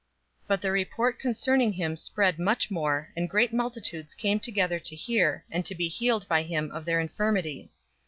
005:015 0.45 0.47
But 0.47 0.61
the 0.63 0.71
report 0.71 1.19
concerning 1.19 1.73
him 1.73 1.95
spread 1.95 2.39
much 2.39 2.71
more, 2.71 3.11
and 3.15 3.29
great 3.29 3.53
multitudes 3.53 4.15
came 4.15 4.39
together 4.39 4.79
to 4.79 4.95
hear, 4.95 5.45
and 5.51 5.63
to 5.63 5.75
be 5.75 5.89
healed 5.89 6.27
by 6.27 6.41
him 6.41 6.71
of 6.71 6.85
their 6.85 6.99
infirmities. 6.99 7.85